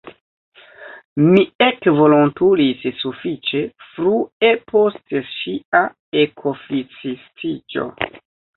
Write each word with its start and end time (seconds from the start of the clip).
Mi 1.25 1.43
ekvolontulis 1.65 2.87
sufiĉe 3.03 3.61
frue 3.91 4.51
post 4.73 5.15
ŝia 5.37 5.85
ekoficistiĝo. 6.25 7.89